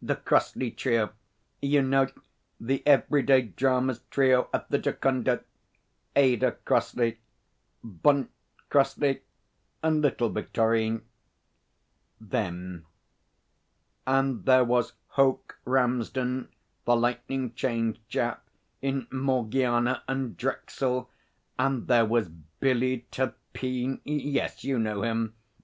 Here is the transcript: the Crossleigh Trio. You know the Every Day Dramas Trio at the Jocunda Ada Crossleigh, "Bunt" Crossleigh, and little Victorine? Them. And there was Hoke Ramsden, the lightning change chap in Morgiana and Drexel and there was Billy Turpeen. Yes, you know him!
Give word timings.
the 0.00 0.14
Crossleigh 0.14 0.76
Trio. 0.76 1.10
You 1.60 1.82
know 1.82 2.06
the 2.60 2.84
Every 2.86 3.20
Day 3.22 3.42
Dramas 3.42 3.98
Trio 4.12 4.48
at 4.54 4.68
the 4.70 4.78
Jocunda 4.78 5.42
Ada 6.14 6.52
Crossleigh, 6.64 7.16
"Bunt" 7.82 8.30
Crossleigh, 8.70 9.22
and 9.82 10.00
little 10.00 10.30
Victorine? 10.30 11.02
Them. 12.20 12.86
And 14.06 14.44
there 14.44 14.62
was 14.62 14.92
Hoke 15.08 15.58
Ramsden, 15.64 16.46
the 16.84 16.94
lightning 16.94 17.52
change 17.54 17.98
chap 18.06 18.48
in 18.80 19.08
Morgiana 19.10 20.04
and 20.06 20.36
Drexel 20.36 21.10
and 21.58 21.88
there 21.88 22.06
was 22.06 22.28
Billy 22.28 23.08
Turpeen. 23.10 24.00
Yes, 24.04 24.62
you 24.62 24.78
know 24.78 25.02
him! 25.02 25.34